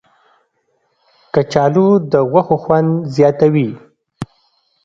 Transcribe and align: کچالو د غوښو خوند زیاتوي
کچالو 1.33 1.87
د 2.11 2.13
غوښو 2.31 2.57
خوند 2.63 2.89
زیاتوي 3.15 3.69